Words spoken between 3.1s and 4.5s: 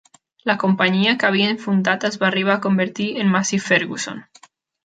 en Massey Ferguson.